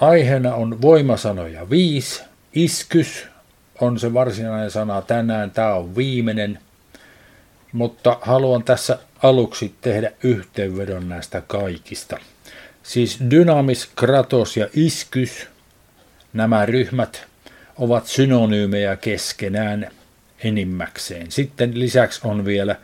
[0.00, 2.22] Aiheena on voimasanoja viisi.
[2.52, 3.26] Iskys
[3.80, 5.50] on se varsinainen sana tänään.
[5.50, 6.58] Tämä on viimeinen.
[7.72, 12.18] Mutta haluan tässä aluksi tehdä yhteenvedon näistä kaikista.
[12.82, 15.46] Siis dynamis, kratos ja iskys,
[16.32, 17.26] nämä ryhmät
[17.76, 19.90] ovat synonyymejä keskenään
[20.44, 21.30] enimmäkseen.
[21.30, 22.76] Sitten lisäksi on vielä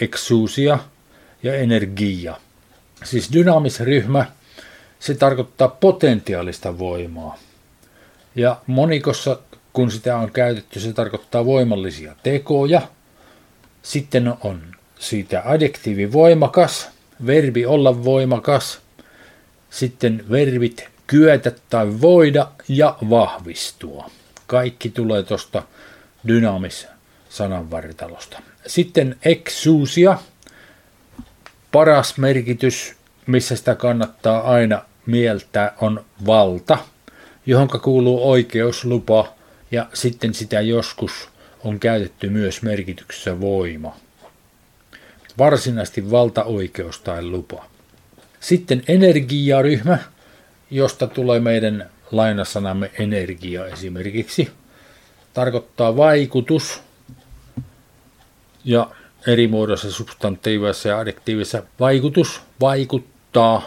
[0.00, 0.78] exusia
[1.42, 2.36] ja energia.
[3.04, 4.26] Siis dynaamisryhmä,
[5.00, 7.36] se tarkoittaa potentiaalista voimaa.
[8.34, 9.38] Ja monikossa,
[9.72, 12.82] kun sitä on käytetty, se tarkoittaa voimallisia tekoja.
[13.82, 14.62] Sitten on
[14.98, 16.88] siitä adjektiivi voimakas,
[17.26, 18.80] verbi olla voimakas,
[19.70, 24.10] sitten verbit kyetä tai voida ja vahvistua.
[24.46, 25.62] Kaikki tulee tuosta
[26.28, 26.86] dynaamis
[27.28, 28.42] sananvartalosta.
[28.66, 30.18] Sitten exusia,
[31.72, 32.94] paras merkitys,
[33.26, 36.78] missä sitä kannattaa aina mieltää, on valta,
[37.46, 39.32] johon kuuluu oikeuslupa
[39.70, 41.28] ja sitten sitä joskus
[41.64, 43.96] on käytetty myös merkityksessä voima.
[45.38, 47.64] Varsinaisesti valtaoikeus tai lupa.
[48.40, 49.98] Sitten energiaryhmä,
[50.70, 54.50] josta tulee meidän lainasanamme energia esimerkiksi.
[55.34, 56.82] Tarkoittaa vaikutus
[58.64, 58.90] ja
[59.26, 63.62] eri muodossa substantiivisessa ja adjektiivisessa vaikutus, vaikuttaa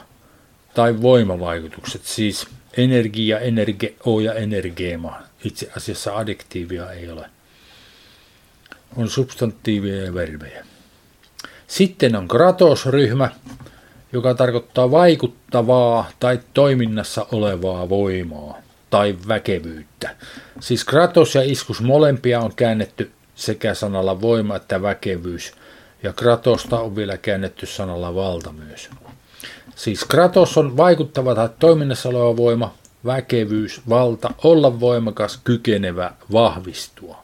[0.74, 5.20] tai voimavaikutukset, siis energia, energeo ja energeema.
[5.44, 7.30] Itse asiassa adjektiivia ei ole.
[8.96, 10.66] On substantiivia ja verbejä.
[11.68, 13.30] Sitten on kratos-ryhmä,
[14.14, 18.58] joka tarkoittaa vaikuttavaa tai toiminnassa olevaa voimaa
[18.90, 20.16] tai väkevyyttä.
[20.60, 25.54] Siis kratos ja iskus molempia on käännetty sekä sanalla voima että väkevyys,
[26.04, 28.90] ja kratosta on vielä käännetty sanalla valta myös.
[29.76, 32.74] Siis kratos on vaikuttava tai toiminnassa oleva voima,
[33.06, 37.18] väkevyys, valta, olla voimakas, kykenevä, vahvistua.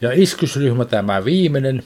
[0.00, 1.84] Ja iskysryhmä tämä viimeinen,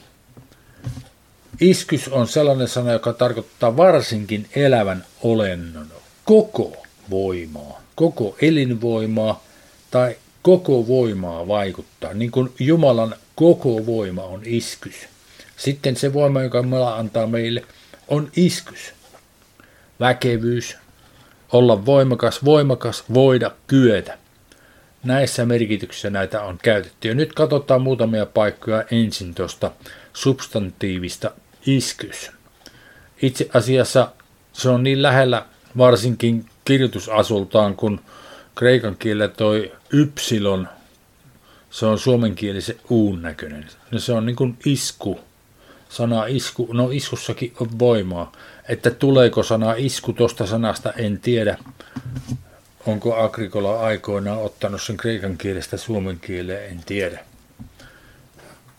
[1.60, 5.86] Iskys on sellainen sana, joka tarkoittaa varsinkin elävän olennon
[6.24, 6.76] koko
[7.10, 9.44] voimaa, koko elinvoimaa
[9.90, 12.14] tai koko voimaa vaikuttaa.
[12.14, 14.94] Niin kuin Jumalan koko voima on iskys.
[15.56, 17.64] Sitten se voima, joka Jumala antaa meille,
[18.08, 18.92] on iskys.
[20.00, 20.76] Väkevyys,
[21.52, 24.18] olla voimakas, voimakas, voida, kyetä.
[25.04, 27.08] Näissä merkityksissä näitä on käytetty.
[27.08, 29.70] Ja nyt katsotaan muutamia paikkoja ensin tuosta
[30.12, 31.30] substantiivista
[31.66, 32.30] iskys.
[33.22, 34.12] Itse asiassa
[34.52, 35.46] se on niin lähellä
[35.76, 38.00] varsinkin kirjoitusasultaan, kun
[38.54, 40.68] kreikan kielellä toi ypsilon,
[41.70, 43.66] se on suomenkielisen uun näköinen.
[43.90, 45.20] No se on niin kuin isku,
[45.88, 48.32] sana isku, no iskussakin on voimaa.
[48.68, 51.58] Että tuleeko sana isku tuosta sanasta, en tiedä.
[52.86, 57.20] Onko Agrikola aikoinaan ottanut sen kreikan kielestä suomen kieleen, en tiedä.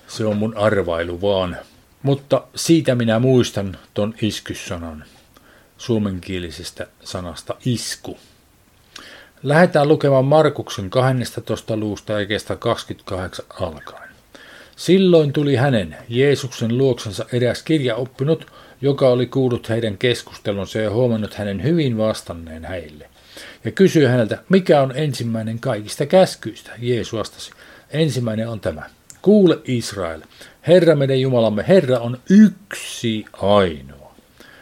[0.08, 1.58] Se on mun arvailu vaan.
[2.04, 5.04] Mutta siitä minä muistan ton iskyssanan
[5.78, 8.18] suomenkielisestä sanasta isku.
[9.44, 11.78] Lähdetään lukemaan Markuksen 12.
[11.78, 12.28] luusta ja
[12.60, 14.07] 28 alkaen.
[14.78, 18.52] Silloin tuli hänen, Jeesuksen luoksensa eräs kirjaoppinut,
[18.82, 23.10] joka oli kuullut heidän keskustelunsa ja huomannut hänen hyvin vastanneen heille.
[23.66, 26.72] Ja kysyi häneltä, mikä on ensimmäinen kaikista käskyistä?
[26.80, 27.52] Jeesus vastasi,
[27.90, 28.84] ensimmäinen on tämä.
[29.22, 30.22] Kuule Israel,
[30.68, 34.16] Herra meidän Jumalamme, Herra on yksi ainoa.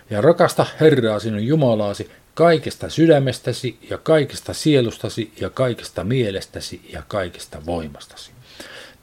[0.09, 7.65] Ja rakasta Herraa sinun Jumalaasi kaikesta sydämestäsi ja kaikesta sielustasi ja kaikesta mielestäsi ja kaikesta
[7.65, 8.31] voimastasi.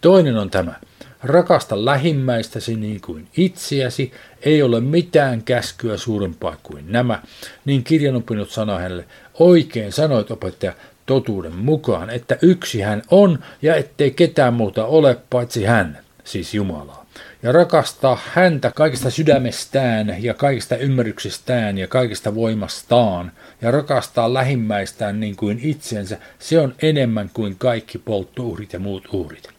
[0.01, 0.75] Toinen on tämä.
[1.22, 4.12] Rakasta lähimmäistäsi niin kuin itseäsi,
[4.43, 7.22] ei ole mitään käskyä suurempaa kuin nämä.
[7.65, 9.05] Niin kirjanopinut sanoi hänelle,
[9.38, 10.72] oikein sanoit opettaja,
[11.06, 17.06] totuuden mukaan, että yksi hän on ja ettei ketään muuta ole paitsi hän, siis Jumalaa.
[17.43, 23.33] Ja rakastaa häntä kaikesta sydämestään ja kaikesta ymmärryksestään ja kaikesta voimastaan
[23.63, 29.52] ja rakastaa lähimmäistään niin kuin itsensä, se on enemmän kuin kaikki polttouhrit ja muut uhrit.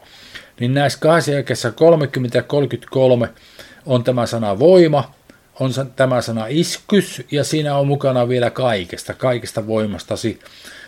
[0.64, 3.30] Niin näissä kahdessa jälkeessä 30 ja 33
[3.86, 5.14] on tämä sana voima,
[5.60, 10.40] on tämä sana iskys ja siinä on mukana vielä kaikesta, kaikesta voimastasi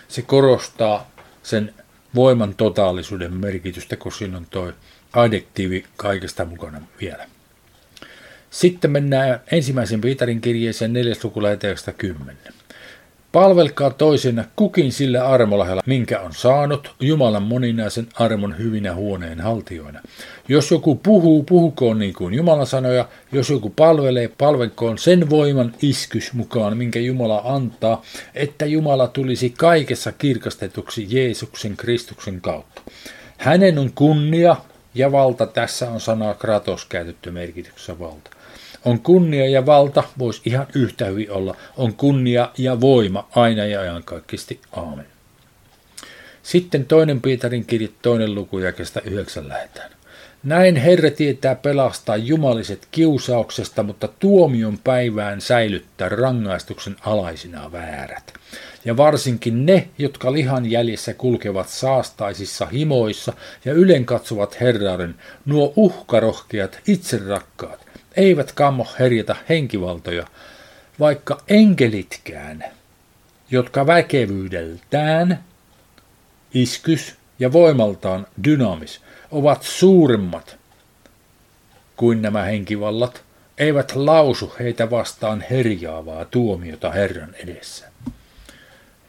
[0.08, 1.12] se korostaa
[1.44, 1.74] sen
[2.16, 4.72] voiman totaalisuuden merkitystä, kun siinä on tuo
[5.14, 7.28] adjektiivi kaikesta mukana vielä.
[8.50, 11.16] Sitten mennään ensimmäisen Pietarin kirjeeseen 4.
[11.24, 11.42] luku
[11.98, 12.38] 10.
[13.36, 20.00] Palvelkaa toisena kukin sillä armolahjalla, minkä on saanut Jumalan moninaisen armon hyvinä huoneen haltioina.
[20.48, 23.08] Jos joku puhuu, puhukoon niin kuin Jumala sanoja.
[23.32, 28.02] Jos joku palvelee, palvelkoon sen voiman iskys mukaan, minkä Jumala antaa,
[28.36, 32.82] että Jumala tulisi kaikessa kirkastetuksi Jeesuksen Kristuksen kautta.
[33.38, 34.56] Hänen on kunnia
[34.94, 38.35] ja valta, tässä on sana kratos käytetty merkityksessä valta.
[38.86, 41.56] On kunnia ja valta, voisi ihan yhtä hyvin olla.
[41.78, 44.60] On kunnia ja voima aina ja ajankaikkisti.
[44.72, 45.06] Aamen.
[46.44, 49.92] Sitten toinen Pietarin kirja, toinen luku jakesta yhdeksän lähetään.
[50.44, 58.34] Näin Herra tietää pelastaa jumaliset kiusauksesta, mutta tuomion päivään säilyttää rangaistuksen alaisina väärät.
[58.86, 63.34] Ja varsinkin ne, jotka lihan jäljessä kulkevat saastaisissa himoissa
[63.66, 65.16] ja ylen katsovat Herrauden,
[65.46, 67.85] nuo uhkarohkeat, itserakkaat,
[68.18, 70.28] eivät kammo herjata henkivaltoja,
[71.00, 72.64] vaikka enkelitkään,
[73.52, 75.44] jotka väkevyydeltään,
[76.54, 79.02] iskys ja voimaltaan dynaamis,
[79.32, 80.58] ovat suuremmat
[81.96, 83.24] kuin nämä henkivallat,
[83.58, 87.92] eivät lausu heitä vastaan herjaavaa tuomiota Herran edessä.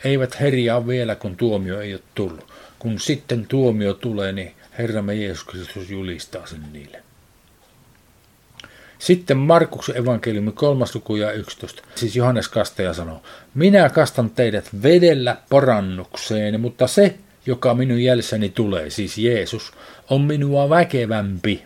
[0.04, 2.52] Eivät herjaa vielä, kun tuomio ei ole tullut.
[2.78, 7.05] Kun sitten tuomio tulee, niin Herramme Jeesus Kristus julistaa sen niille.
[8.98, 10.84] Sitten Markuksen evankeliumi 3.
[10.94, 11.82] luku ja 11.
[11.94, 13.22] Siis Johannes Kastaja sanoo,
[13.54, 17.14] minä kastan teidät vedellä parannukseen, mutta se,
[17.46, 19.72] joka minun jäljessäni tulee, siis Jeesus,
[20.10, 21.64] on minua väkevämpi.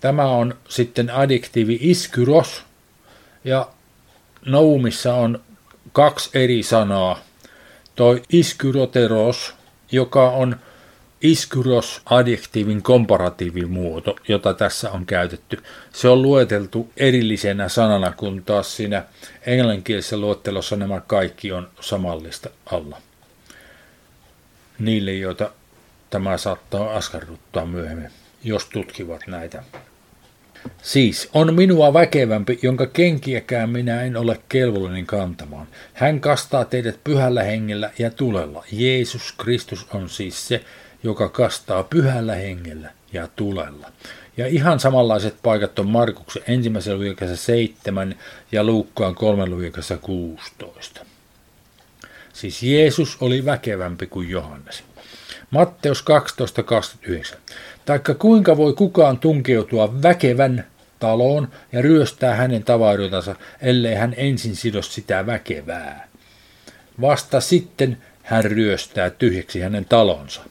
[0.00, 2.64] Tämä on sitten addiktiivi iskyros,
[3.44, 3.68] ja
[4.46, 5.40] Noumissa on
[5.92, 7.18] kaksi eri sanaa.
[7.96, 9.54] Toi iskyroteros,
[9.92, 10.56] joka on
[11.22, 15.62] iskyros adjektiivin komparatiivimuoto, jota tässä on käytetty.
[15.92, 19.04] Se on lueteltu erillisenä sanana, kun taas siinä
[19.46, 23.02] englanninkielisessä luettelossa nämä kaikki on samallista alla.
[24.78, 25.50] Niille, joita
[26.10, 28.10] tämä saattaa askarruttaa myöhemmin,
[28.44, 29.62] jos tutkivat näitä.
[30.82, 35.66] Siis on minua väkevämpi, jonka kenkiäkään minä en ole kelvollinen kantamaan.
[35.92, 38.64] Hän kastaa teidät pyhällä hengellä ja tulella.
[38.72, 40.64] Jeesus Kristus on siis se,
[41.02, 43.92] joka kastaa pyhällä hengellä ja tulella.
[44.36, 48.14] Ja ihan samanlaiset paikat on Markuksen ensimmäisen luikassa 7
[48.52, 51.06] ja Luukkaan kolmen luikassa 16.
[52.32, 54.84] Siis Jeesus oli väkevämpi kuin Johannes.
[55.50, 56.04] Matteus
[57.30, 57.36] 12.29.
[57.84, 60.66] Taikka kuinka voi kukaan tunkeutua väkevän
[60.98, 66.08] taloon ja ryöstää hänen tavaroitansa, ellei hän ensin sido sitä väkevää.
[67.00, 70.42] Vasta sitten hän ryöstää tyhjäksi hänen talonsa.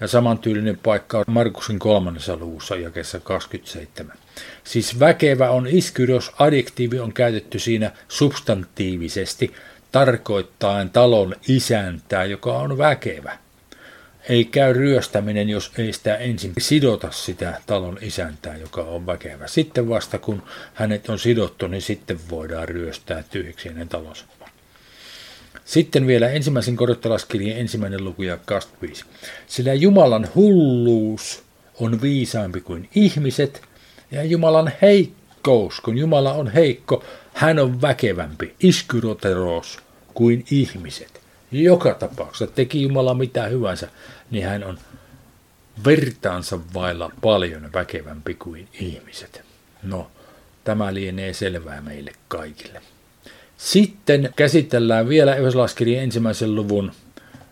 [0.00, 4.16] Ja samantyylinen paikka on Markuksen kolmannessa luvussa jakessa 27.
[4.64, 9.54] Siis väkevä on iskyros, adjektiivi on käytetty siinä substantiivisesti,
[9.92, 13.38] tarkoittaen talon isäntää, joka on väkevä.
[14.28, 19.46] Ei käy ryöstäminen, jos ei sitä ensin sidota sitä talon isäntää, joka on väkevä.
[19.46, 20.42] Sitten vasta kun
[20.74, 24.24] hänet on sidottu, niin sitten voidaan ryöstää tyhjäksi hänen talonsa.
[25.64, 29.04] Sitten vielä ensimmäisen korottalaskirjan ensimmäinen luku ja 25.
[29.46, 31.42] Sillä Jumalan hulluus
[31.80, 33.62] on viisaampi kuin ihmiset,
[34.10, 37.04] ja Jumalan heikkous, kun Jumala on heikko,
[37.34, 39.78] hän on väkevämpi, iskyroteros,
[40.14, 41.20] kuin ihmiset.
[41.52, 43.88] Joka tapauksessa teki Jumala mitä hyvänsä,
[44.30, 44.78] niin hän on
[45.84, 49.42] vertaansa vailla paljon väkevämpi kuin ihmiset.
[49.82, 50.10] No,
[50.64, 52.82] tämä lienee selvää meille kaikille.
[53.60, 56.92] Sitten käsitellään vielä Efesolaiskirjan ensimmäisen luvun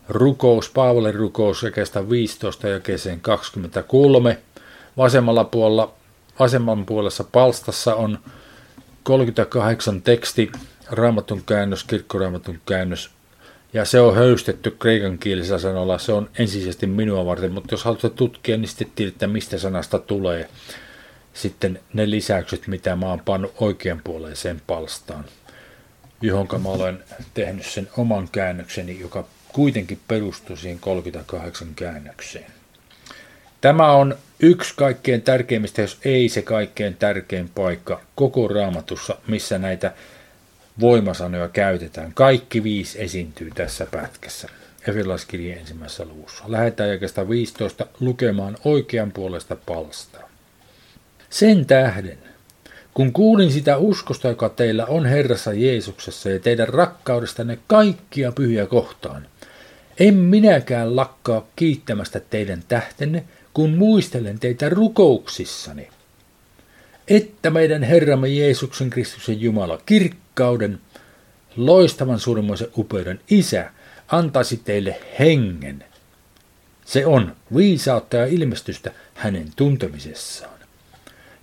[0.08, 4.38] rukous, Paavalin rukous jakeesta 15 jakeeseen 23.
[4.96, 5.94] Vasemmalla puolella,
[6.38, 8.18] vasemman puolessa palstassa on
[9.02, 10.52] 38 teksti,
[10.90, 13.10] raamatun käännös, kirkkoraamatun käännös,
[13.72, 18.10] ja se on höystetty kreikan kielisellä sanolla, se on ensisijaisesti minua varten, mutta jos haluatte
[18.10, 20.48] tutkia, niin sitten tiedätte, mistä sanasta tulee
[21.32, 25.24] sitten ne lisäykset, mitä mä oon pannut oikeanpuoleiseen palstaan
[26.20, 32.46] johon mä olen tehnyt sen oman käännökseni, joka kuitenkin perustuu siihen 38 käännökseen.
[33.60, 39.92] Tämä on yksi kaikkein tärkeimmistä, jos ei se kaikkein tärkein paikka koko raamatussa, missä näitä
[40.80, 42.12] voimasanoja käytetään.
[42.14, 44.48] Kaikki viisi esiintyy tässä pätkässä.
[44.88, 46.44] Efilaiskirjan ensimmäisessä luvussa.
[46.46, 50.28] Lähetään jakesta 15 lukemaan oikean puolesta palstaa.
[51.30, 52.18] Sen tähden,
[52.98, 59.26] kun kuulin sitä uskosta, joka teillä on Herrassa Jeesuksessa ja teidän rakkaudestanne kaikkia pyhiä kohtaan,
[60.00, 63.24] en minäkään lakkaa kiittämästä teidän tähtenne,
[63.54, 65.88] kun muistelen teitä rukouksissani,
[67.08, 70.80] että meidän Herramme Jeesuksen Kristuksen Jumala kirkkauden,
[71.56, 73.70] loistavan suurimmoisen upeuden isä,
[74.08, 75.84] antaisi teille hengen.
[76.84, 80.57] Se on viisautta ja ilmestystä hänen tuntemisessaan.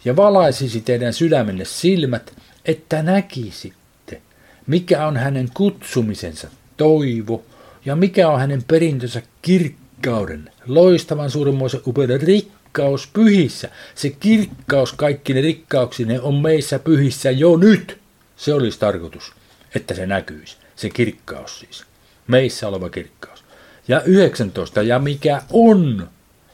[0.06, 2.34] Ja valaisisi teidän sydämenne silmät,
[2.66, 4.22] että näkisitte,
[4.68, 6.48] mikä on hänen kutsumisensa
[6.78, 7.46] toivo
[7.86, 13.70] ja mikä on hänen perintönsä kirkkauden, loistavan suurimmoisen upeuden rikkaus pyhissä.
[13.96, 17.98] Se kirkkaus kaikki ne rikkauksineen on meissä pyhissä jo nyt.
[18.36, 19.34] Se olisi tarkoitus,
[19.76, 20.58] että se näkyisi.
[20.76, 21.86] Se kirkkaus siis.
[22.28, 23.44] Meissä oleva kirkkaus.
[23.88, 24.82] Ja 19.
[24.82, 26.10] Ja mikä on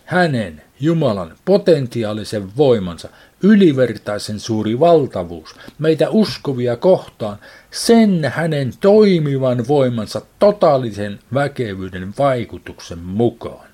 [0.06, 3.10] hänen Jumalan potentiaalisen voimansa,
[3.44, 7.38] ylivertaisen suuri valtavuus meitä uskovia kohtaan,
[7.72, 13.68] sen hänen toimivan voimansa totaalisen väkevyyden vaikutuksen mukaan,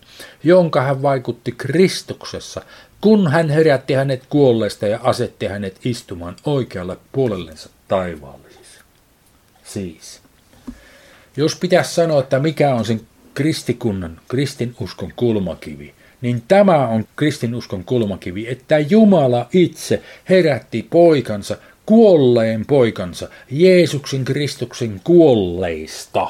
[0.43, 2.61] jonka hän vaikutti Kristuksessa,
[3.01, 8.81] kun hän herätti hänet kuolleesta ja asetti hänet istumaan oikealle puolellensa taivaallisissa.
[9.63, 10.21] Siis,
[11.37, 13.01] jos pitäisi sanoa, että mikä on sen
[13.33, 23.29] kristikunnan, kristinuskon kulmakivi, niin tämä on kristinuskon kulmakivi, että Jumala itse herätti poikansa, kuolleen poikansa,
[23.51, 26.27] Jeesuksen Kristuksen kuolleista.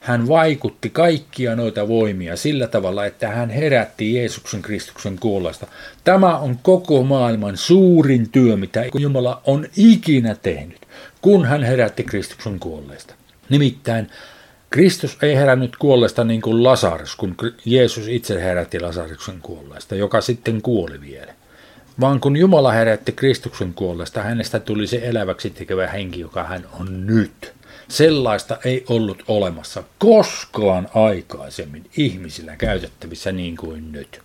[0.00, 5.66] Hän vaikutti kaikkia noita voimia sillä tavalla, että hän herätti Jeesuksen Kristuksen kuolleista.
[6.04, 10.80] Tämä on koko maailman suurin työ, mitä Jumala on ikinä tehnyt,
[11.22, 13.14] kun hän herätti Kristuksen kuolleista.
[13.48, 14.10] Nimittäin
[14.74, 20.62] Kristus ei herännyt kuolleesta niin kuin Lasarus, kun Jeesus itse herätti Lasaruksen kuolleesta, joka sitten
[20.62, 21.34] kuoli vielä.
[22.00, 27.06] Vaan kun Jumala herätti Kristuksen kuolleesta, hänestä tuli se eläväksi tekevä henki, joka hän on
[27.06, 27.52] nyt.
[27.88, 34.22] Sellaista ei ollut olemassa koskaan aikaisemmin ihmisillä käytettävissä niin kuin nyt.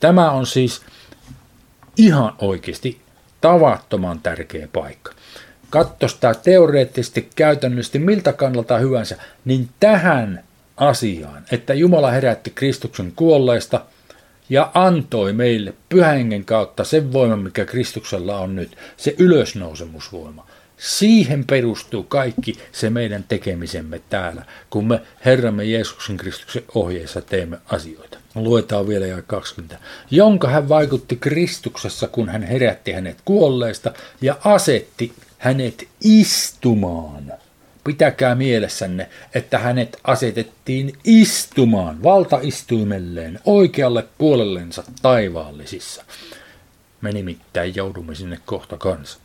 [0.00, 0.82] Tämä on siis
[1.96, 3.00] ihan oikeasti
[3.40, 5.12] tavattoman tärkeä paikka
[5.70, 6.06] katso
[6.42, 10.44] teoreettisesti, käytännöllisesti, miltä kannalta hyvänsä, niin tähän
[10.76, 13.80] asiaan, että Jumala herätti Kristuksen kuolleista
[14.48, 20.46] ja antoi meille pyhängen kautta sen voiman, mikä Kristuksella on nyt, se ylösnousemusvoima.
[20.76, 28.18] Siihen perustuu kaikki se meidän tekemisemme täällä, kun me Herramme Jeesuksen Kristuksen ohjeessa teemme asioita.
[28.34, 29.78] Luetaan vielä ja 20.
[30.10, 37.32] Jonka hän vaikutti Kristuksessa, kun hän herätti hänet kuolleista ja asetti hänet istumaan.
[37.84, 46.04] Pitäkää mielessänne, että hänet asetettiin istumaan valtaistuimelleen oikealle puolellensa taivaallisissa.
[47.00, 49.18] Me nimittäin joudumme sinne kohta kanssa.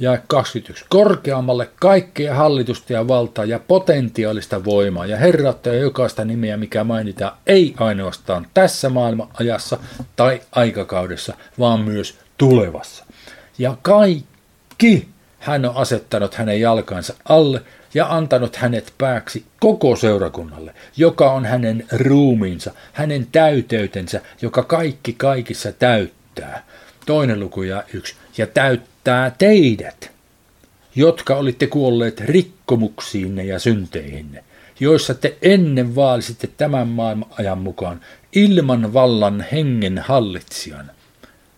[0.00, 0.84] Ja 21.
[0.88, 7.36] Korkeammalle kaikkea hallitusta ja valtaa ja potentiaalista voimaa ja herrautta ja jokaista nimeä, mikä mainitaan,
[7.46, 9.78] ei ainoastaan tässä maailman ajassa
[10.16, 13.04] tai aikakaudessa, vaan myös tulevassa.
[13.58, 14.29] Ja kaikki
[14.80, 15.08] kaikki
[15.38, 17.62] hän on asettanut hänen jalkansa alle
[17.94, 25.72] ja antanut hänet pääksi koko seurakunnalle, joka on hänen ruumiinsa, hänen täyteytensä, joka kaikki kaikissa
[25.72, 26.66] täyttää.
[27.06, 28.14] Toinen luku ja yksi.
[28.38, 30.10] Ja täyttää teidät,
[30.94, 34.44] jotka olitte kuolleet rikkomuksiinne ja synteihinne,
[34.80, 38.00] joissa te ennen vaalisitte tämän maailman ajan mukaan
[38.32, 40.90] ilman vallan hengen hallitsijan.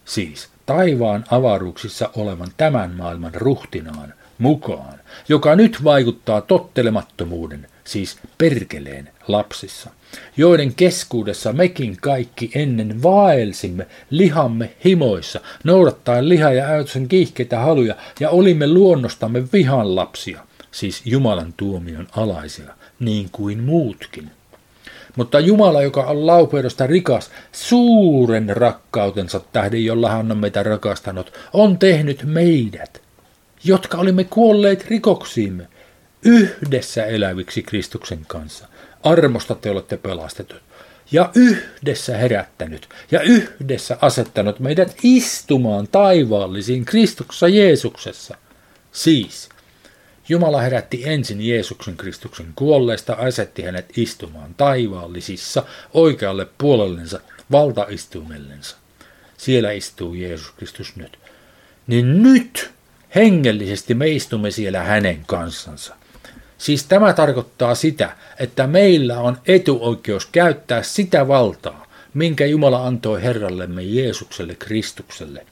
[0.04, 4.98] Siis taivaan avaruuksissa olevan tämän maailman ruhtinaan mukaan,
[5.28, 9.90] joka nyt vaikuttaa tottelemattomuuden, siis perkeleen lapsissa,
[10.36, 18.30] joiden keskuudessa mekin kaikki ennen vaelsimme lihamme himoissa, noudattaen liha- ja äytsen kiihkeitä haluja, ja
[18.30, 24.30] olimme luonnostamme vihan lapsia, siis Jumalan tuomion alaisia, niin kuin muutkin.
[25.16, 31.78] Mutta Jumala, joka on laupeudosta rikas, suuren rakkautensa tähden, jolla hän on meitä rakastanut, on
[31.78, 33.02] tehnyt meidät,
[33.64, 35.66] jotka olimme kuolleet rikoksiimme,
[36.24, 38.68] yhdessä eläviksi Kristuksen kanssa.
[39.02, 40.62] Armosta te olette pelastetut.
[41.12, 48.36] Ja yhdessä herättänyt ja yhdessä asettanut meidät istumaan taivaallisiin Kristuksessa Jeesuksessa.
[48.92, 49.48] Siis
[50.28, 55.62] Jumala herätti ensin Jeesuksen Kristuksen kuolleesta, asetti hänet istumaan taivaallisissa
[55.94, 58.76] oikealle puolellensa valtaistuimellensa.
[59.36, 61.18] Siellä istuu Jeesus Kristus nyt.
[61.86, 62.70] Niin nyt
[63.14, 65.94] hengellisesti me istumme siellä hänen kanssansa.
[66.58, 73.82] Siis tämä tarkoittaa sitä, että meillä on etuoikeus käyttää sitä valtaa, minkä Jumala antoi Herrallemme
[73.82, 75.46] Jeesukselle Kristukselle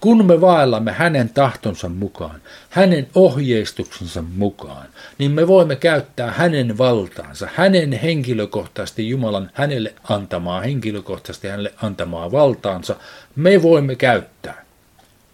[0.00, 4.86] kun me vaellamme hänen tahtonsa mukaan, hänen ohjeistuksensa mukaan,
[5.18, 12.96] niin me voimme käyttää hänen valtaansa, hänen henkilökohtaisesti Jumalan hänelle antamaa, henkilökohtaisesti hänelle antamaa valtaansa,
[13.36, 14.64] me voimme käyttää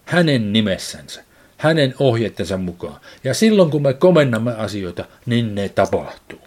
[0.05, 1.25] hänen nimessänsä,
[1.57, 3.01] hänen ohjeittensa mukaan.
[3.25, 6.41] Ja silloin kun me komennamme asioita, niin ne tapahtuu.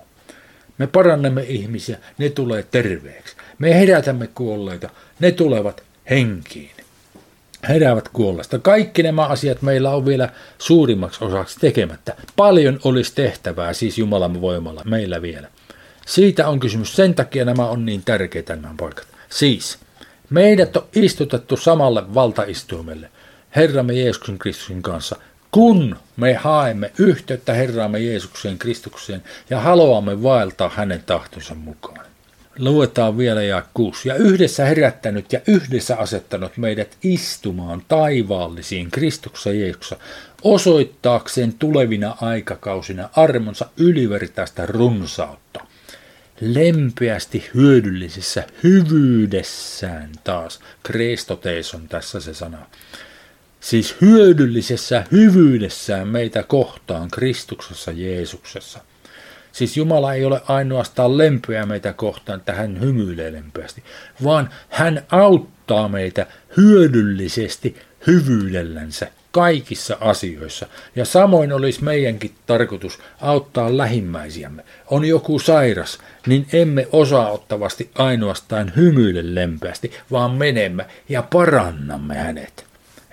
[0.77, 3.36] Me parannamme ihmisiä, ne tulee terveeksi.
[3.60, 6.75] Me herätämme kuolleita, ne tulevat henkiin.
[7.69, 8.60] Heräävät kuolleista.
[8.60, 12.15] Kaikki nämä asiat meillä on vielä suurimmaksi osaksi tekemättä.
[12.36, 15.48] Paljon olisi tehtävää siis Jumalan voimalla meillä vielä.
[16.05, 16.95] Siitä on kysymys.
[16.95, 19.07] Sen takia nämä on niin tärkeitä nämä paikat.
[19.29, 19.77] Siis,
[20.29, 23.10] meidät on istutettu samalle valtaistuimelle,
[23.55, 25.15] Herramme Jeesuksen Kristuksen kanssa,
[25.51, 32.05] kun me haemme yhteyttä Herraamme Jeesukseen Kristukseen ja haluamme vaeltaa hänen tahtonsa mukaan.
[32.59, 34.09] Luetaan vielä ja kuusi.
[34.09, 39.97] Ja yhdessä herättänyt ja yhdessä asettanut meidät istumaan taivaallisiin Kristuksen Jeesuksessa,
[40.43, 45.65] osoittaakseen tulevina aikakausina armonsa ylivertaista runsautta
[46.41, 50.59] lempeästi hyödyllisessä hyvyydessään taas.
[50.83, 52.65] Kristotees on tässä se sana.
[53.59, 58.79] Siis hyödyllisessä hyvyydessään meitä kohtaan Kristuksessa Jeesuksessa.
[59.55, 63.83] Siis Jumala ei ole ainoastaan lempeä meitä kohtaan, että hän hymyilee lempeästi,
[64.24, 66.25] vaan hän auttaa meitä
[66.57, 67.75] hyödyllisesti
[68.07, 70.67] hyvyydellänsä kaikissa asioissa.
[70.95, 74.63] Ja samoin olisi meidänkin tarkoitus auttaa lähimmäisiämme.
[74.88, 82.65] On joku sairas, niin emme osaottavasti ainoastaan hymyile lempeästi, vaan menemme ja parannamme hänet,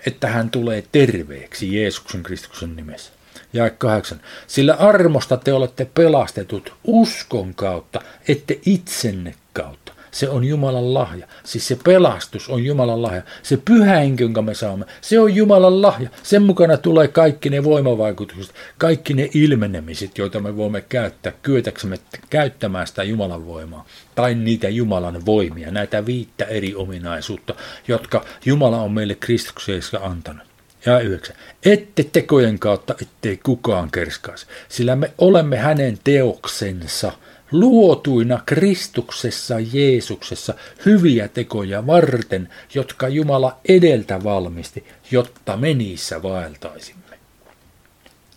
[0.05, 3.13] että hän tulee terveeksi Jeesuksen Kristuksen nimessä.
[3.53, 4.21] Ja kahdeksan.
[4.47, 9.93] Sillä armosta te olette pelastetut uskon kautta, ette itsenne kautta.
[10.13, 11.27] Se on Jumalan lahja.
[11.43, 13.21] Siis se pelastus on Jumalan lahja.
[13.43, 16.09] Se pyhäinky, jonka me saamme, se on Jumalan lahja.
[16.23, 22.87] Sen mukana tulee kaikki ne voimavaikutukset, kaikki ne ilmenemiset, joita me voimme käyttää, kyetäksemme käyttämään
[22.87, 23.85] sitä Jumalan voimaa.
[24.15, 27.55] Tai niitä Jumalan voimia, näitä viittä eri ominaisuutta,
[27.87, 30.52] jotka Jumala on meille Kristuksessa antanut.
[30.85, 31.35] Ja yhdeksän.
[31.65, 37.11] Ette tekojen kautta, ettei kukaan kerskaisi, sillä me olemme hänen teoksensa–
[37.53, 40.53] luotuina Kristuksessa Jeesuksessa
[40.85, 47.03] hyviä tekoja varten, jotka Jumala edeltä valmisti, jotta me niissä vaeltaisimme.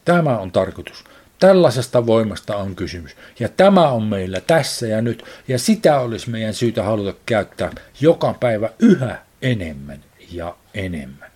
[0.05, 1.05] Tämä on tarkoitus.
[1.39, 3.17] Tällaisesta voimasta on kysymys.
[3.41, 5.25] Ja tämä on meillä tässä ja nyt.
[5.49, 11.31] Ja sitä olisi meidän syytä haluta käyttää joka päivä yhä enemmän ja enemmän.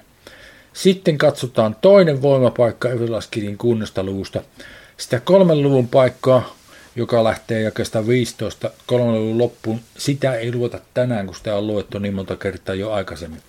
[0.73, 4.43] Sitten katsotaan toinen voimapaikka Ylilaskirjan kunnasta luvusta.
[4.97, 6.61] Sitä kolmen luvun paikkaa
[6.97, 9.81] joka lähtee jakesta 15 kolmannen luvun loppuun.
[9.99, 13.43] Sitä ei lueta tänään, kun sitä on luettu niin monta kertaa jo aikaisemmin.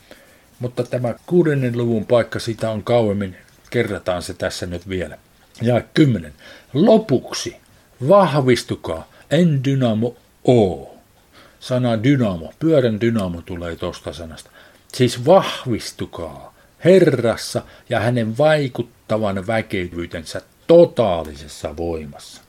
[0.60, 3.36] Mutta tämä kuudennen luvun paikka, sitä on kauemmin,
[3.70, 5.18] kerrataan se tässä nyt vielä.
[5.62, 6.34] Ja kymmenen.
[6.74, 7.56] Lopuksi
[8.08, 10.16] vahvistukaa en dynamo
[10.48, 10.88] o.
[11.60, 14.50] Sana dynamo, pyörän dynamo tulee tuosta sanasta.
[14.94, 16.51] Siis vahvistukaa
[16.86, 22.42] Herrassa ja hänen vaikuttavan väkevyytensä totaalisessa voimassa.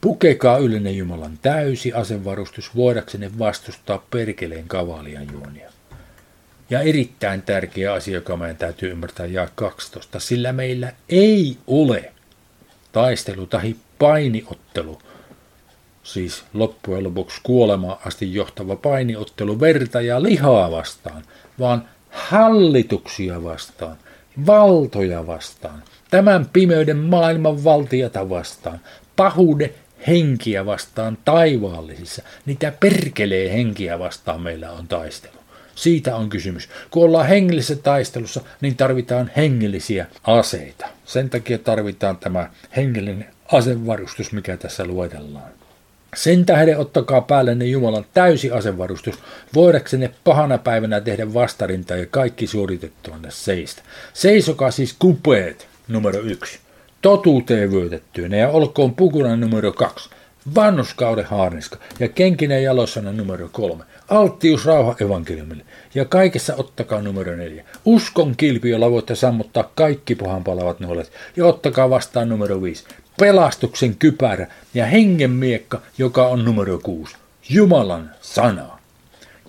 [0.00, 5.72] Pukekaa yleinen Jumalan täysi asevarustus voidaksenne vastustaa perkeleen kavalian juonia.
[6.70, 12.12] Ja erittäin tärkeä asia, joka meidän täytyy ymmärtää ja 12, sillä meillä ei ole
[12.92, 14.98] taistelu tai painiottelu,
[16.02, 21.22] siis loppujen lopuksi kuolemaan asti johtava painiottelu verta ja lihaa vastaan,
[21.58, 23.96] vaan hallituksia vastaan,
[24.46, 28.80] valtoja vastaan, tämän pimeyden maailman valtiota vastaan,
[29.16, 29.70] pahuuden
[30.06, 35.38] henkiä vastaan taivaallisissa, niitä perkelee henkiä vastaan meillä on taistelu.
[35.74, 36.68] Siitä on kysymys.
[36.90, 40.86] Kun ollaan hengellisessä taistelussa, niin tarvitaan hengellisiä aseita.
[41.04, 45.57] Sen takia tarvitaan tämä hengellinen asevarustus, mikä tässä luetellaan.
[46.16, 49.14] Sen tähden ottakaa päälle ne Jumalan täysi asevarustus,
[49.54, 53.82] voidaksenne pahana päivänä tehdä vastarinta ja kaikki suoritettuanne seistä.
[54.12, 56.58] Seisokaa siis kupeet, numero yksi.
[57.02, 60.10] Totuuteen vyötettyinä ja olkoon pukuna numero kaksi,
[60.54, 61.78] vannuskauden haarniska.
[62.00, 65.62] Ja kenkinen jalossana numero kolme, alttius rauha evankeliumille.
[65.94, 71.12] Ja kaikessa ottakaa numero neljä, uskon kilpi, jolla voitte sammuttaa kaikki pahan palavat nuolet.
[71.36, 72.84] Ja ottakaa vastaan numero viisi,
[73.20, 77.16] pelastuksen kypärä ja hengen miekka, joka on numero kuusi,
[77.48, 78.78] Jumalan sana.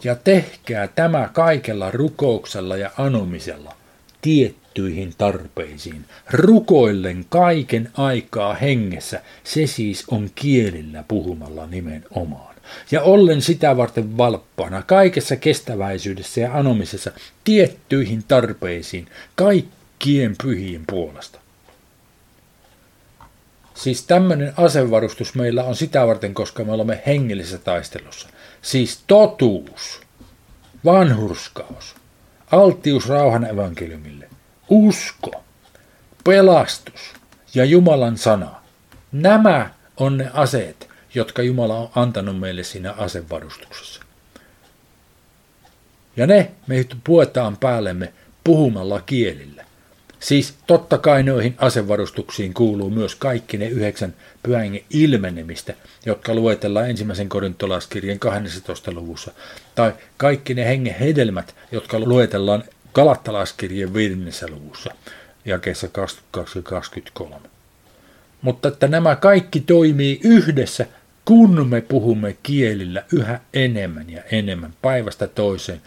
[0.04, 3.76] Ja tehkää tämä kaikella rukouksella ja anomisella,
[4.22, 6.06] tiet tiettyihin tarpeisiin.
[6.32, 12.56] Rukoillen kaiken aikaa hengessä, se siis on kielillä puhumalla nimenomaan.
[12.92, 17.12] Ja ollen sitä varten valppaana kaikessa kestäväisyydessä ja anomisessa
[17.44, 21.40] tiettyihin tarpeisiin kaikkien pyhien puolesta.
[23.80, 28.30] Siis tämmöinen asevarustus meillä on sitä varten, koska me olemme hengellisessä taistelussa.
[28.62, 30.02] Siis totuus,
[30.86, 31.96] vanhurskaus,
[32.52, 34.30] alttius rauhan evankeliumille,
[34.70, 35.44] usko,
[36.24, 37.14] pelastus
[37.54, 38.62] ja Jumalan sana.
[39.12, 44.02] Nämä on ne aseet, jotka Jumala on antanut meille siinä asevarustuksessa.
[46.18, 48.14] Ja ne me puetaan päällemme
[48.44, 49.69] puhumalla kielillä.
[50.20, 55.74] Siis totta kai noihin asevarustuksiin kuuluu myös kaikki ne yhdeksän pyhän ilmenemistä,
[56.06, 58.92] jotka luetellaan ensimmäisen korintolaskirjan 12.
[58.92, 59.32] luvussa,
[59.76, 64.50] tai kaikki ne hengen hedelmät, jotka luetellaan Galattalaskirjan 5.
[64.50, 64.92] luvussa,
[65.46, 67.36] jakeessa 22 23.
[68.42, 70.86] Mutta että nämä kaikki toimii yhdessä,
[71.26, 75.82] kun me puhumme kielillä yhä enemmän ja enemmän päivästä toiseen,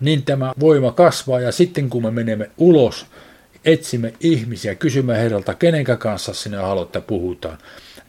[0.00, 3.06] niin tämä voima kasvaa ja sitten kun me menemme ulos,
[3.64, 7.58] etsimme ihmisiä, kysymme heiltä, kenenkä kanssa sinä haluatte puhutaan,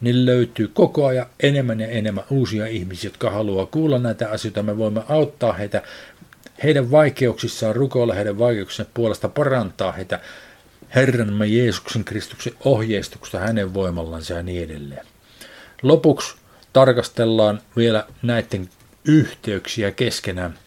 [0.00, 4.62] niin löytyy koko ajan enemmän ja enemmän uusia ihmisiä, jotka haluaa kuulla näitä asioita.
[4.62, 5.82] Me voimme auttaa heitä
[6.62, 10.20] heidän vaikeuksissaan, rukoilla heidän vaikeuksien puolesta, parantaa heitä
[10.94, 15.06] Herramme Jeesuksen Kristuksen ohjeistuksesta hänen voimallansa ja niin edelleen.
[15.82, 16.34] Lopuksi
[16.72, 18.68] tarkastellaan vielä näiden
[19.04, 20.58] yhteyksiä keskenään.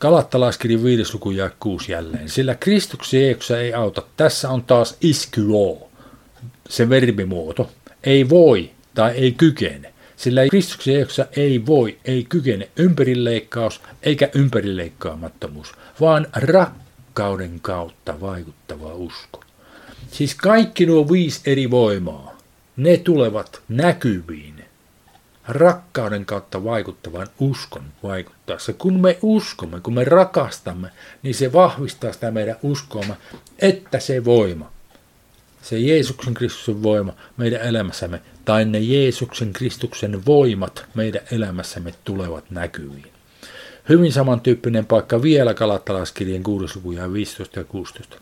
[0.00, 1.14] Kalattalaiskirjan 5.
[1.14, 2.28] luku ja 6 jälleen.
[2.28, 4.02] Sillä Kristuksen Jeesuksessa ei auta.
[4.16, 5.90] Tässä on taas iskyoo,
[6.68, 7.70] se verbimuoto.
[8.04, 9.92] Ei voi tai ei kykene.
[10.16, 19.40] Sillä Kristuksen Jeesuksessa ei voi, ei kykene ympärileikkaus eikä ympärileikkaamattomuus, vaan rakkauden kautta vaikuttava usko.
[20.10, 22.38] Siis kaikki nuo viisi eri voimaa,
[22.76, 24.59] ne tulevat näkyviin
[25.52, 28.72] rakkauden kautta vaikuttavan uskon vaikuttaessa.
[28.72, 30.90] Kun me uskomme, kun me rakastamme,
[31.22, 33.16] niin se vahvistaa sitä meidän uskoamme,
[33.58, 34.70] että se voima,
[35.62, 43.12] se Jeesuksen Kristuksen voima meidän elämässämme, tai ne Jeesuksen Kristuksen voimat meidän elämässämme tulevat näkyviin.
[43.88, 46.76] Hyvin samantyyppinen paikka vielä Kalattalaiskirjan 6.
[46.76, 48.16] luku 15 ja 16.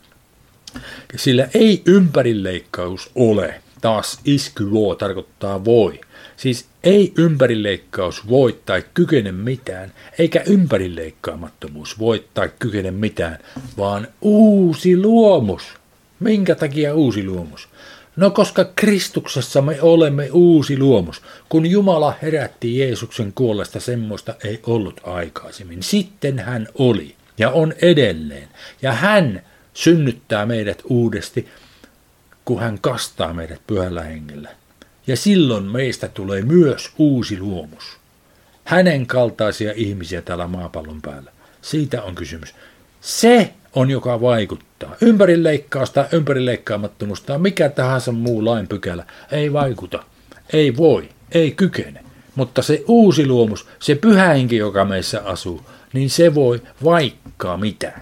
[1.17, 6.01] Sillä ei ympärileikkaus ole, taas isky luo tarkoittaa voi,
[6.39, 13.39] Siis ei ympärileikkaus voi tai kykene mitään, eikä ympärileikkaamattomuus voi tai kykene mitään,
[13.79, 15.63] vaan uusi luomus.
[16.21, 17.69] Minkä takia uusi luomus?
[18.17, 21.23] No koska Kristuksessa me olemme uusi luomus.
[21.49, 25.83] Kun Jumala herätti Jeesuksen kuollesta, semmoista ei ollut aikaisemmin.
[25.83, 28.49] Sitten hän oli ja on edelleen.
[28.83, 29.43] Ja hän
[29.75, 31.49] synnyttää meidät uudesti,
[32.45, 34.51] kun hän kastaa meidät pyhällä hengellä.
[35.09, 37.99] Ja silloin meistä tulee myös uusi luomus.
[38.65, 41.33] Hänen kaltaisia ihmisiä täällä maapallon päällä.
[41.63, 42.55] Siitä on kysymys.
[43.01, 44.97] Se on, joka vaikuttaa.
[45.01, 50.03] Ympärileikkaus tai ympärileikkaamattomuus tai mikä tahansa muu lain pykälä ei vaikuta.
[50.53, 52.05] Ei voi, ei kykene.
[52.35, 58.01] Mutta se uusi luomus, se pyhäinki, joka meissä asuu, niin se voi vaikkaa mitä.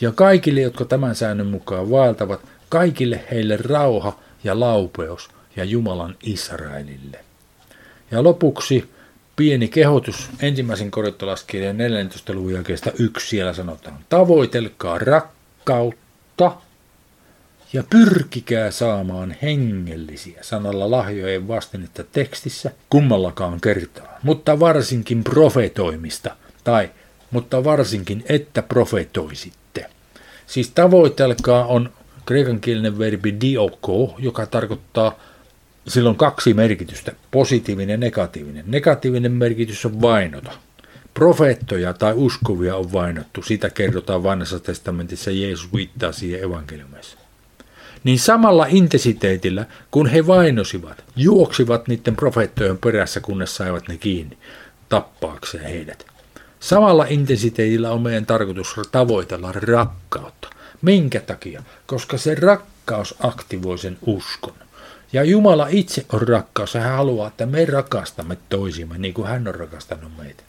[0.00, 7.24] Ja kaikille, jotka tämän säännön mukaan vaeltavat, kaikille heille rauha ja laupeus– ja Jumalan Israelille.
[8.10, 8.90] Ja lopuksi
[9.36, 12.32] pieni kehotus ensimmäisen korintolaskirjan 14.
[12.32, 13.98] luvun jälkeestä yksi siellä sanotaan.
[14.08, 16.56] Tavoitelkaa rakkautta
[17.72, 26.90] ja pyrkikää saamaan hengellisiä sanalla lahjojen vastinetta tekstissä kummallakaan kertaa, mutta varsinkin profetoimista tai
[27.30, 29.90] mutta varsinkin että profetoisitte.
[30.46, 31.90] Siis tavoitelkaa on
[32.26, 35.18] kreikankielinen verbi dioko, joka tarkoittaa
[35.88, 38.64] sillä on kaksi merkitystä, positiivinen ja negatiivinen.
[38.66, 40.52] Negatiivinen merkitys on vainota.
[41.14, 47.18] Profeettoja tai uskovia on vainottu, sitä kerrotaan vanhassa testamentissa, Jeesus viittaa siihen evankeliumissa.
[48.04, 54.38] Niin samalla intensiteetillä, kun he vainosivat, juoksivat niiden profeettojen perässä, kunnes saivat ne kiinni,
[54.88, 56.06] tappaakseen heidät.
[56.60, 60.48] Samalla intensiteetillä on meidän tarkoitus tavoitella rakkautta.
[60.82, 61.62] Minkä takia?
[61.86, 64.54] Koska se rakkaus aktivoi sen uskon.
[65.12, 69.48] Ja Jumala itse on rakkaus ja hän haluaa, että me rakastamme toisimme niin kuin hän
[69.48, 70.42] on rakastanut meitä.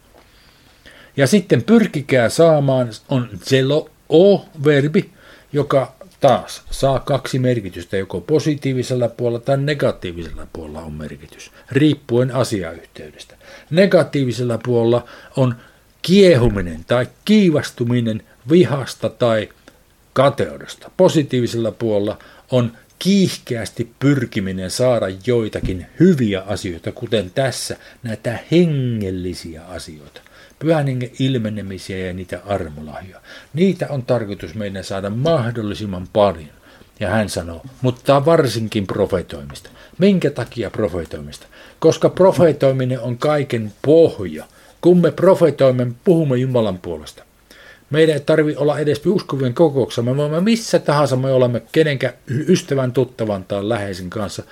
[1.17, 5.09] Ja sitten pyrkikää saamaan on zelo o-verbi,
[5.53, 13.35] joka taas saa kaksi merkitystä, joko positiivisella puolella tai negatiivisella puolella on merkitys, riippuen asiayhteydestä.
[13.69, 15.05] Negatiivisella puolella
[15.37, 15.55] on
[16.01, 19.49] kiehuminen tai kiivastuminen vihasta tai
[20.13, 20.91] kateudesta.
[20.97, 22.17] Positiivisella puolella
[22.51, 22.71] on
[23.03, 30.21] kiihkeästi pyrkiminen saada joitakin hyviä asioita, kuten tässä näitä hengellisiä asioita,
[30.59, 33.21] pyhän hengen ilmenemisiä ja niitä armolahjoja.
[33.53, 36.49] Niitä on tarkoitus meidän saada mahdollisimman paljon.
[36.99, 39.69] Ja hän sanoo, mutta varsinkin profetoimista.
[39.97, 41.47] Minkä takia profetoimista?
[41.79, 44.45] Koska profetoiminen on kaiken pohja.
[44.81, 47.23] Kun me profetoimme, puhumme Jumalan puolesta.
[47.93, 50.01] Meidän ei tarvi olla edes uskovien kokouksessa.
[50.01, 54.43] Me voimme missä tahansa me olemme kenenkä ystävän, tuttavan tai läheisen kanssa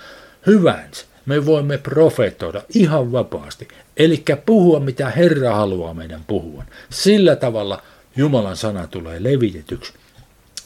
[0.47, 1.05] hyvänsä.
[1.25, 3.67] Me voimme profetoida ihan vapaasti.
[3.97, 6.63] Eli puhua, mitä Herra haluaa meidän puhua.
[6.89, 7.81] Sillä tavalla
[8.15, 9.93] Jumalan sana tulee levitetyksi.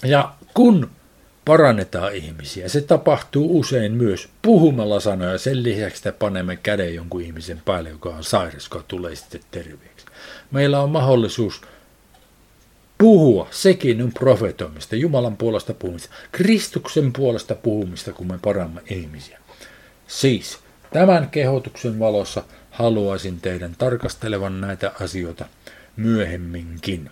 [0.04, 0.90] Ja kun
[1.46, 5.38] parannetaan ihmisiä, se tapahtuu usein myös puhumalla sanoja.
[5.38, 10.06] Sen lisäksi, että panemme käden jonkun ihmisen päälle, joka on sairas, joka tulee sitten terveeksi.
[10.52, 11.62] Meillä on mahdollisuus
[12.98, 19.40] puhua, sekin on profetoimista, Jumalan puolesta puhumista, Kristuksen puolesta puhumista, kun me paramme ihmisiä.
[20.08, 20.60] Siis
[20.94, 25.46] tämän kehotuksen valossa haluaisin teidän tarkastelevan näitä asioita
[25.96, 27.10] myöhemminkin.